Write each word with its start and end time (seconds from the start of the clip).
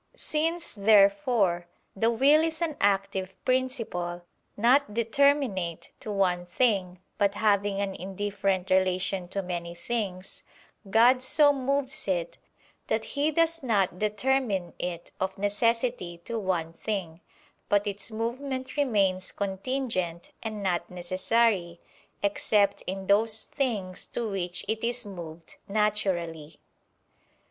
Since, 0.15 0.73
therefore, 0.73 1.67
the 1.95 2.09
will 2.09 2.41
is 2.41 2.63
an 2.63 2.75
active 2.81 3.35
principle, 3.45 4.23
not 4.57 4.95
determinate 4.95 5.91
to 5.99 6.11
one 6.11 6.47
thing, 6.47 6.97
but 7.19 7.35
having 7.35 7.79
an 7.79 7.93
indifferent 7.93 8.71
relation 8.71 9.27
to 9.27 9.43
many 9.43 9.75
things, 9.75 10.41
God 10.89 11.21
so 11.21 11.53
moves 11.53 12.07
it, 12.07 12.39
that 12.87 13.05
He 13.13 13.29
does 13.29 13.61
not 13.61 13.99
determine 13.99 14.73
it 14.79 15.11
of 15.19 15.37
necessity 15.37 16.17
to 16.25 16.39
one 16.39 16.73
thing, 16.73 17.21
but 17.69 17.85
its 17.85 18.09
movement 18.11 18.77
remains 18.77 19.31
contingent 19.31 20.31
and 20.41 20.63
not 20.63 20.89
necessary, 20.89 21.79
except 22.23 22.81
in 22.87 23.05
those 23.05 23.43
things 23.43 24.07
to 24.07 24.27
which 24.27 24.65
it 24.67 24.83
is 24.83 25.05
moved 25.05 25.57
naturally. 25.67 26.59